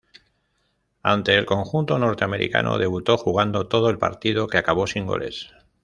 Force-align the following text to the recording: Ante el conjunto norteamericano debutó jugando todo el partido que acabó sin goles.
Ante 1.03 1.35
el 1.37 1.45
conjunto 1.45 1.99
norteamericano 1.99 2.79
debutó 2.79 3.17
jugando 3.19 3.67
todo 3.67 3.91
el 3.91 3.99
partido 3.99 4.47
que 4.47 4.57
acabó 4.57 4.87
sin 4.87 5.05
goles. 5.05 5.53